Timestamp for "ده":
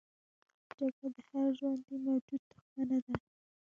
3.05-3.13